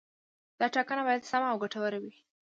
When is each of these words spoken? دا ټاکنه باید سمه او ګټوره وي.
دا 0.59 0.65
ټاکنه 0.75 1.01
باید 1.07 1.29
سمه 1.31 1.47
او 1.51 1.57
ګټوره 1.63 1.97
وي. 2.03 2.13